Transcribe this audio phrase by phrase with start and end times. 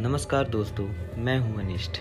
[0.00, 0.84] नमस्कार दोस्तों,
[1.22, 1.98] मैं हूँ अनिष्ट।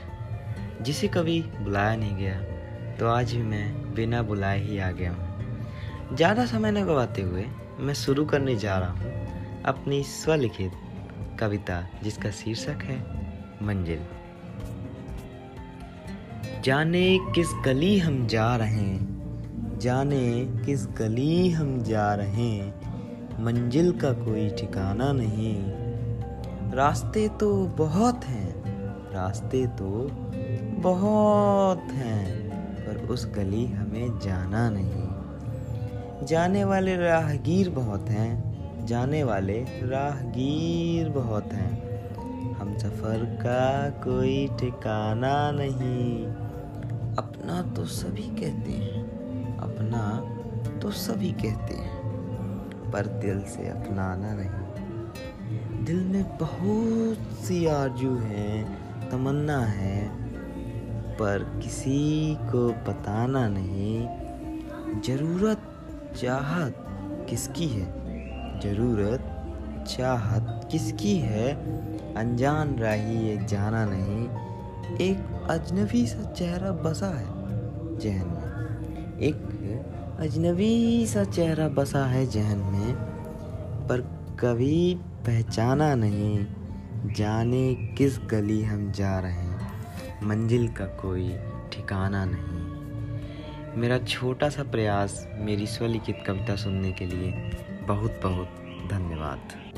[0.82, 6.16] जिसे कभी बुलाया नहीं गया तो आज भी मैं बिना बुलाए ही आ गया हूँ।
[6.16, 7.43] ज़्यादा समय न गवाते हुए
[7.80, 10.71] मैं शुरू करने जा रहा हूँ अपनी स्वलिखित
[11.39, 12.98] कविता, जिसका शीर्षक है
[13.66, 14.05] मंजिल।
[16.63, 20.23] जाने किस गली हम जा रहे हैं, जाने
[20.66, 25.89] किस गली हम जा रहे हैं, मंजिल का कोई ठिकाना नहीं।
[26.73, 28.64] रास्ते तो बहुत हैं,
[29.14, 29.89] रास्ते तो
[30.82, 32.50] बहुत हैं,
[32.86, 41.53] पर उस गली हमें जाना नहीं। जाने वाले राहगीर बहुत हैं, जाने वाले राहगीर बहुत
[41.53, 41.73] हैं।
[42.55, 46.25] हम सफ़र का कोई ठिकाना नहीं।
[47.16, 49.03] अपना तो सभी कहते हैं,
[49.58, 50.03] अपना
[50.80, 51.97] तो सभी कहते हैं,
[52.91, 54.69] पर दिल से अपनाना नहीं।
[55.89, 58.63] दिल में बहुत सी आरज़ू है,
[59.09, 60.09] तमन्ना है,
[61.16, 64.08] पर किसी को बताना नहीं।
[65.02, 65.61] ज़रूरत
[66.22, 66.86] चाहत
[67.30, 67.86] किसकी है?
[68.59, 69.25] ज़रूरत
[69.88, 71.53] चाहत किसकी है?
[72.16, 74.30] अनजान राही ये जाना नहीं।
[74.97, 77.28] एक अजनबी सा चेहरा बसा है
[78.00, 79.35] जहन में। एक
[80.19, 82.94] अजनबी सा चेहरा बसा है जहन में,
[83.88, 86.45] पर कभी पहचाना नहीं
[87.13, 91.29] जाने किस गली हम जा रहे हैं। मंजिल का कोई
[91.73, 97.31] ठिकाना नहीं। मेरा छोटा सा प्रयास मेरी स्वलिखित कविता सुनने के लिए
[97.87, 98.47] बहुत बहुत
[98.89, 99.69] धन्यवाद।